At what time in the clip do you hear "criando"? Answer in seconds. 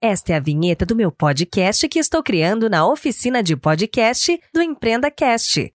2.22-2.70